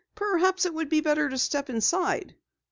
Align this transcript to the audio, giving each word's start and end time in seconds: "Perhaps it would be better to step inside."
"Perhaps 0.15 0.65
it 0.65 0.73
would 0.73 0.89
be 0.89 0.99
better 1.01 1.29
to 1.29 1.37
step 1.37 1.69
inside." 1.69 2.33